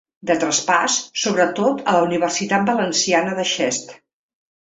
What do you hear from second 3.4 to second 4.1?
de Xest.